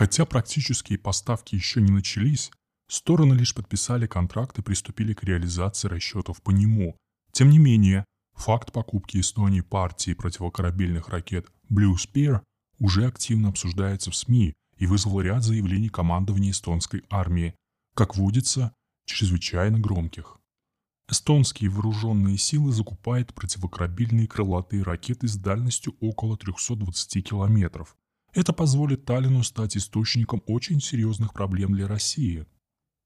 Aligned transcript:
Хотя 0.00 0.24
практические 0.24 0.96
поставки 0.98 1.54
еще 1.54 1.82
не 1.82 1.90
начались, 1.90 2.50
стороны 2.88 3.34
лишь 3.34 3.54
подписали 3.54 4.06
контракт 4.06 4.58
и 4.58 4.62
приступили 4.62 5.12
к 5.12 5.24
реализации 5.24 5.88
расчетов 5.88 6.40
по 6.40 6.52
нему. 6.52 6.96
Тем 7.32 7.50
не 7.50 7.58
менее, 7.58 8.06
факт 8.32 8.72
покупки 8.72 9.20
Эстонии 9.20 9.60
партии 9.60 10.14
противокорабельных 10.14 11.10
ракет 11.10 11.48
Blue 11.70 11.96
Spear 11.96 12.40
уже 12.78 13.04
активно 13.04 13.50
обсуждается 13.50 14.10
в 14.10 14.16
СМИ 14.16 14.54
и 14.78 14.86
вызвал 14.86 15.20
ряд 15.20 15.42
заявлений 15.42 15.90
командования 15.90 16.52
эстонской 16.52 17.04
армии, 17.10 17.54
как 17.94 18.16
водится, 18.16 18.72
чрезвычайно 19.04 19.78
громких. 19.78 20.38
Эстонские 21.10 21.68
вооруженные 21.68 22.38
силы 22.38 22.72
закупают 22.72 23.34
противокорабельные 23.34 24.28
крылатые 24.28 24.82
ракеты 24.82 25.28
с 25.28 25.36
дальностью 25.36 25.94
около 26.00 26.38
320 26.38 27.22
километров. 27.22 27.98
Это 28.32 28.52
позволит 28.52 29.04
Таллину 29.04 29.42
стать 29.42 29.76
источником 29.76 30.42
очень 30.46 30.80
серьезных 30.80 31.32
проблем 31.32 31.74
для 31.74 31.88
России. 31.88 32.46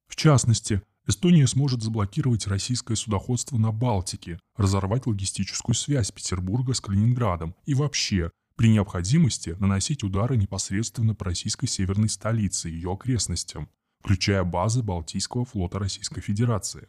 В 0.06 0.16
частности, 0.16 0.82
Эстония 1.06 1.46
сможет 1.46 1.82
заблокировать 1.82 2.46
российское 2.46 2.96
судоходство 2.96 3.58
на 3.58 3.72
Балтике, 3.72 4.38
разорвать 4.56 5.06
логистическую 5.06 5.74
связь 5.74 6.10
Петербурга 6.10 6.72
с 6.72 6.80
Калининградом 6.80 7.54
и 7.66 7.74
вообще, 7.74 8.30
при 8.56 8.70
необходимости, 8.70 9.56
наносить 9.58 10.02
удары 10.02 10.36
непосредственно 10.36 11.14
по 11.14 11.26
российской 11.26 11.66
северной 11.66 12.08
столице 12.08 12.70
и 12.70 12.74
ее 12.74 12.92
окрестностям, 12.92 13.68
включая 14.00 14.44
базы 14.44 14.82
Балтийского 14.82 15.44
флота 15.44 15.78
Российской 15.78 16.20
Федерации. 16.20 16.88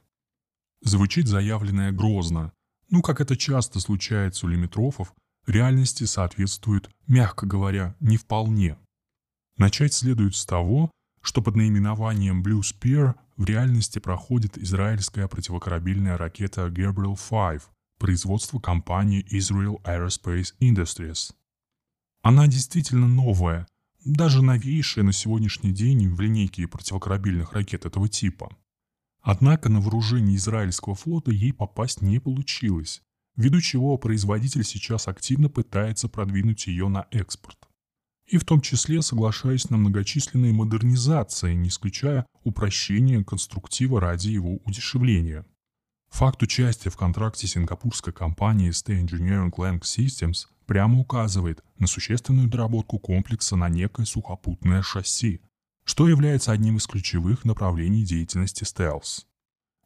Звучит 0.81 1.27
заявленное 1.27 1.91
грозно. 1.91 2.53
Ну, 2.89 3.01
как 3.01 3.19
это 3.19 3.35
часто 3.35 3.79
случается 3.79 4.45
у 4.45 4.49
лимитрофов, 4.49 5.13
реальности 5.49 6.05
соответствует, 6.05 6.89
мягко 7.07 7.45
говоря, 7.45 7.95
не 7.99 8.17
вполне. 8.17 8.77
Начать 9.57 9.93
следует 9.93 10.35
с 10.35 10.45
того, 10.45 10.91
что 11.21 11.41
под 11.41 11.55
наименованием 11.55 12.43
Blue 12.43 12.61
Spear 12.61 13.15
в 13.37 13.45
реальности 13.45 13.99
проходит 13.99 14.57
израильская 14.57 15.27
противокорабельная 15.27 16.17
ракета 16.17 16.67
Gabriel 16.67 17.17
5 17.17 17.69
производства 17.99 18.59
компании 18.59 19.25
Israel 19.31 19.81
Aerospace 19.83 20.53
Industries. 20.59 21.33
Она 22.21 22.47
действительно 22.47 23.07
новая, 23.07 23.67
даже 24.03 24.41
новейшая 24.41 25.03
на 25.03 25.13
сегодняшний 25.13 25.71
день 25.71 26.09
в 26.09 26.19
линейке 26.19 26.67
противокорабельных 26.67 27.53
ракет 27.53 27.85
этого 27.85 28.07
типа. 28.07 28.55
Однако 29.21 29.69
на 29.69 29.79
вооружение 29.79 30.35
израильского 30.35 30.95
флота 30.95 31.31
ей 31.31 31.53
попасть 31.53 32.01
не 32.01 32.19
получилось, 32.19 33.01
ввиду 33.35 33.61
чего 33.61 33.97
производитель 33.97 34.63
сейчас 34.63 35.07
активно 35.07 35.49
пытается 35.49 36.07
продвинуть 36.07 36.67
ее 36.67 36.87
на 36.87 37.07
экспорт. 37.11 37.57
И 38.27 38.37
в 38.37 38.45
том 38.45 38.61
числе 38.61 39.01
соглашаясь 39.01 39.69
на 39.69 39.77
многочисленные 39.77 40.51
модернизации, 40.51 41.53
не 41.53 41.69
исключая 41.69 42.25
упрощения 42.43 43.23
конструктива 43.23 44.01
ради 44.01 44.29
его 44.29 44.59
удешевления. 44.65 45.45
Факт 46.09 46.41
участия 46.41 46.89
в 46.89 46.97
контракте 46.97 47.45
сингапурской 47.45 48.13
компании 48.13 48.69
Stay 48.69 49.03
Engineering 49.03 49.51
Lang 49.51 49.81
Systems 49.81 50.47
прямо 50.65 50.99
указывает 50.99 51.63
на 51.77 51.87
существенную 51.87 52.47
доработку 52.47 52.99
комплекса 52.99 53.55
на 53.55 53.69
некое 53.69 54.05
сухопутное 54.05 54.81
шасси, 54.81 55.41
что 55.83 56.07
является 56.07 56.51
одним 56.51 56.77
из 56.77 56.87
ключевых 56.87 57.45
направлений 57.45 58.03
деятельности 58.03 58.63
Стелс. 58.63 59.27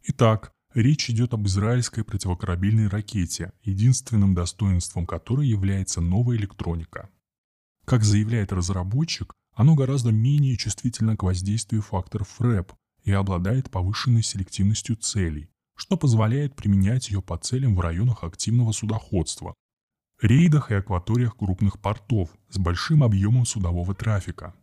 Итак, 0.04 0.54
речь 0.74 1.10
идет 1.10 1.34
об 1.34 1.48
израильской 1.48 2.04
противокорабельной 2.04 2.88
ракете, 2.88 3.52
единственным 3.64 4.34
достоинством 4.34 5.06
которой 5.06 5.48
является 5.48 6.02
новая 6.02 6.38
электроника. 6.38 7.10
Как 7.86 8.04
заявляет 8.04 8.52
разработчик, 8.52 9.34
оно 9.54 9.76
гораздо 9.76 10.12
менее 10.12 10.58
чувствительно 10.58 11.18
к 11.18 11.24
воздействию 11.24 11.82
факторов 11.82 12.40
РЭП 12.40 12.74
и 13.04 13.12
обладает 13.12 13.72
повышенной 13.72 14.24
селективностью 14.24 14.96
целей, 14.96 15.50
что 15.76 15.98
позволяет 15.98 16.56
применять 16.56 17.10
ее 17.10 17.22
по 17.22 17.38
целям 17.38 17.76
в 17.76 17.80
районах 17.80 18.24
активного 18.24 18.72
судоходства, 18.72 19.56
рейдах 20.22 20.72
и 20.72 20.76
акваториях 20.76 21.36
крупных 21.36 21.80
портов 21.80 22.30
с 22.50 22.58
большим 22.58 23.04
объемом 23.04 23.46
судового 23.46 23.96
трафика, 23.96 24.54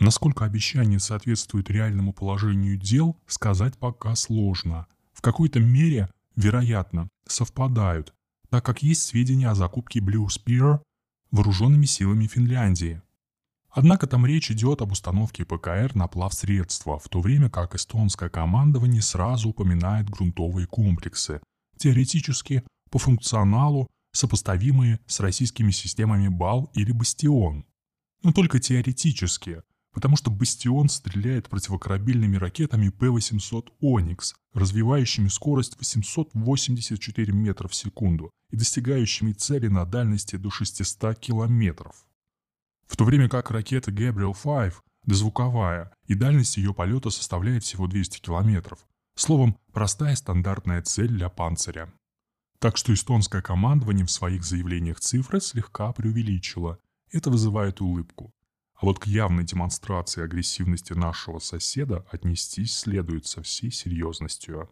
Насколько 0.00 0.46
обещание 0.46 0.98
соответствует 0.98 1.68
реальному 1.68 2.14
положению 2.14 2.78
дел, 2.78 3.18
сказать 3.26 3.76
пока 3.76 4.14
сложно. 4.16 4.86
В 5.12 5.22
какой-то 5.22 5.60
мере, 5.60 6.08
вероятно, 6.36 7.08
совпадают, 7.26 8.14
так 8.48 8.64
как 8.64 8.82
есть 8.82 9.02
сведения 9.02 9.48
о 9.48 9.54
закупке 9.54 10.00
Blue 10.00 10.26
Spear 10.26 10.80
вооруженными 11.30 11.86
силами 11.86 12.26
Финляндии. 12.26 13.02
Однако 13.70 14.08
там 14.08 14.26
речь 14.26 14.50
идет 14.50 14.82
об 14.82 14.92
установке 14.92 15.44
ПКР 15.44 15.92
на 15.94 16.08
плавсредства, 16.08 16.98
в 16.98 17.08
то 17.08 17.20
время 17.20 17.48
как 17.48 17.76
эстонское 17.76 18.28
командование 18.28 19.00
сразу 19.00 19.50
упоминает 19.50 20.10
грунтовые 20.10 20.66
комплексы, 20.66 21.40
теоретически 21.76 22.64
по 22.90 22.98
функционалу 22.98 23.88
сопоставимые 24.12 24.98
с 25.06 25.20
российскими 25.20 25.70
системами 25.70 26.26
БАЛ 26.26 26.70
или 26.74 26.90
«Бастион». 26.90 27.64
Но 28.24 28.32
только 28.32 28.58
теоретически, 28.58 29.62
потому 29.92 30.16
что 30.16 30.30
«Бастион» 30.30 30.88
стреляет 30.88 31.48
противокорабельными 31.48 32.36
ракетами 32.36 32.88
П-800 32.88 33.68
«Оникс», 33.80 34.34
развивающими 34.52 35.28
скорость 35.28 35.76
884 35.78 37.32
метра 37.32 37.68
в 37.68 37.74
секунду 37.74 38.30
и 38.50 38.56
достигающими 38.56 39.32
цели 39.32 39.68
на 39.68 39.84
дальности 39.84 40.36
до 40.36 40.50
600 40.50 41.18
километров. 41.18 42.06
В 42.86 42.96
то 42.96 43.04
время 43.04 43.28
как 43.28 43.50
ракета 43.50 43.90
Gabriel 43.90 44.34
5 44.34 44.74
дозвуковая, 45.04 45.92
и 46.06 46.14
дальность 46.14 46.56
ее 46.56 46.74
полета 46.74 47.10
составляет 47.10 47.64
всего 47.64 47.86
200 47.86 48.20
километров. 48.20 48.86
Словом, 49.14 49.56
простая 49.72 50.14
стандартная 50.16 50.82
цель 50.82 51.08
для 51.08 51.28
панциря. 51.28 51.92
Так 52.58 52.76
что 52.76 52.92
эстонское 52.92 53.42
командование 53.42 54.06
в 54.06 54.10
своих 54.10 54.44
заявлениях 54.44 55.00
цифры 55.00 55.40
слегка 55.40 55.92
преувеличило. 55.92 56.78
Это 57.10 57.30
вызывает 57.30 57.80
улыбку. 57.80 58.32
А 58.80 58.86
вот 58.86 58.98
к 58.98 59.06
явной 59.06 59.44
демонстрации 59.44 60.24
агрессивности 60.24 60.94
нашего 60.94 61.38
соседа 61.38 62.06
отнестись 62.10 62.78
следует 62.78 63.26
со 63.26 63.42
всей 63.42 63.70
серьезностью. 63.70 64.70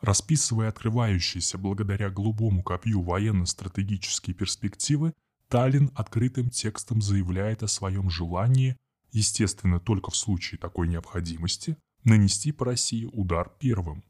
Расписывая 0.00 0.70
открывающиеся 0.70 1.56
благодаря 1.56 2.10
голубому 2.10 2.64
копью 2.64 3.02
военно-стратегические 3.02 4.34
перспективы, 4.34 5.14
Таллин 5.48 5.92
открытым 5.94 6.50
текстом 6.50 7.00
заявляет 7.00 7.62
о 7.62 7.68
своем 7.68 8.10
желании, 8.10 8.76
естественно, 9.12 9.78
только 9.78 10.10
в 10.10 10.16
случае 10.16 10.58
такой 10.58 10.88
необходимости, 10.88 11.76
нанести 12.02 12.50
по 12.50 12.64
России 12.64 13.08
удар 13.12 13.52
первым. 13.60 14.02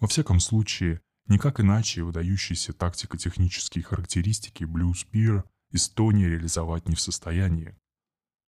Во 0.00 0.08
всяком 0.08 0.40
случае, 0.40 1.02
никак 1.26 1.60
иначе 1.60 2.02
выдающиеся 2.02 2.72
тактико-технические 2.72 3.84
характеристики 3.84 4.64
Blue 4.64 4.92
Spear 4.92 5.44
Эстония 5.72 6.28
реализовать 6.30 6.88
не 6.88 6.94
в 6.94 7.00
состоянии. 7.00 7.76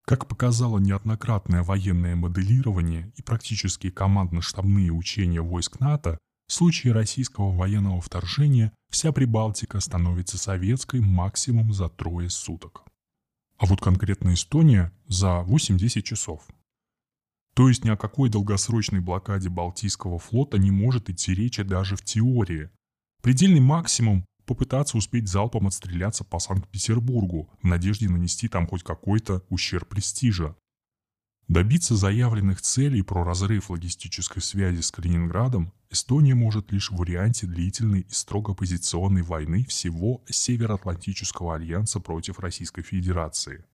Как 0.09 0.25
показало 0.25 0.79
неоднократное 0.79 1.61
военное 1.61 2.15
моделирование 2.15 3.13
и 3.15 3.21
практические 3.21 3.91
командно-штабные 3.91 4.91
учения 4.91 5.39
войск 5.39 5.79
НАТО, 5.79 6.17
в 6.47 6.53
случае 6.53 6.93
российского 6.93 7.55
военного 7.55 8.01
вторжения 8.01 8.71
вся 8.89 9.11
Прибалтика 9.11 9.79
становится 9.79 10.39
советской 10.39 10.99
максимум 10.99 11.73
за 11.73 11.89
трое 11.89 12.31
суток. 12.31 12.85
А 13.59 13.67
вот 13.67 13.81
конкретно 13.81 14.33
Эстония 14.33 14.91
за 15.07 15.45
8-10 15.47 16.01
часов. 16.01 16.41
То 17.53 17.69
есть 17.69 17.85
ни 17.85 17.91
о 17.91 17.95
какой 17.95 18.31
долгосрочной 18.31 19.01
блокаде 19.01 19.49
Балтийского 19.49 20.17
флота 20.17 20.57
не 20.57 20.71
может 20.71 21.11
идти 21.11 21.35
речи 21.35 21.61
даже 21.61 21.95
в 21.95 22.03
теории. 22.03 22.71
Предельный 23.21 23.61
максимум 23.61 24.25
попытаться 24.49 24.97
успеть 24.97 25.27
залпом 25.27 25.67
отстреляться 25.67 26.23
по 26.23 26.39
Санкт-Петербургу 26.39 27.51
в 27.61 27.67
надежде 27.67 28.09
нанести 28.09 28.47
там 28.47 28.65
хоть 28.65 28.81
какой-то 28.81 29.43
ущерб 29.49 29.87
престижа. 29.87 30.55
Добиться 31.47 31.95
заявленных 31.95 32.59
целей 32.59 33.03
про 33.03 33.23
разрыв 33.23 33.69
логистической 33.69 34.41
связи 34.41 34.81
с 34.81 34.91
Калининградом 34.91 35.71
Эстония 35.91 36.33
может 36.33 36.71
лишь 36.71 36.89
в 36.89 36.95
варианте 36.95 37.45
длительной 37.45 38.01
и 38.01 38.11
строго 38.11 38.55
позиционной 38.55 39.21
войны 39.21 39.65
всего 39.65 40.23
Североатлантического 40.27 41.53
альянса 41.53 41.99
против 41.99 42.39
Российской 42.39 42.81
Федерации. 42.81 43.65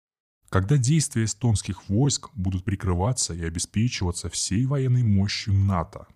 Когда 0.49 0.77
действия 0.77 1.25
эстонских 1.25 1.89
войск 1.89 2.31
будут 2.35 2.65
прикрываться 2.65 3.33
и 3.33 3.45
обеспечиваться 3.45 4.29
всей 4.29 4.67
военной 4.67 5.05
мощью 5.05 5.55
НАТО. 5.55 6.09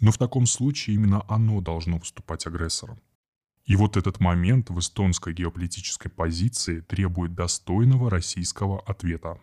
Но 0.00 0.10
в 0.10 0.18
таком 0.18 0.46
случае 0.46 0.96
именно 0.96 1.24
оно 1.28 1.60
должно 1.60 1.98
выступать 1.98 2.48
агрессором. 2.48 2.98
И 3.66 3.76
вот 3.76 3.96
этот 3.96 4.20
момент 4.20 4.70
в 4.70 4.78
эстонской 4.78 5.32
геополитической 5.32 6.08
позиции 6.08 6.80
требует 6.80 7.34
достойного 7.34 8.10
российского 8.10 8.80
ответа. 8.80 9.38